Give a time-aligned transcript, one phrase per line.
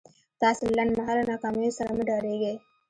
[0.41, 2.55] تاسې له لنډ مهاله ناکاميو سره مه ډارېږئ.